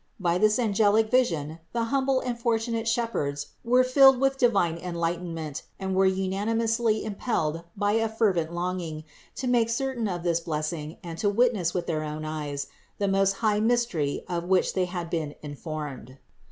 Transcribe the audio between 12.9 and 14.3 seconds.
the most high mystery